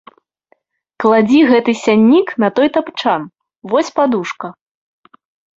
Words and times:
Кладзі 1.03 1.41
гэты 1.51 1.75
сяннік 1.83 2.27
на 2.45 2.49
той 2.55 2.67
тапчан, 2.79 3.21
вось 3.75 3.93
падушка. 4.01 4.47